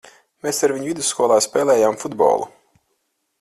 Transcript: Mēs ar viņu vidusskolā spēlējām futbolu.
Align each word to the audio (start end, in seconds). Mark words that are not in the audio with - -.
Mēs 0.45 0.61
ar 0.67 0.71
viņu 0.77 0.87
vidusskolā 0.91 1.37
spēlējām 1.47 1.99
futbolu. 2.05 2.49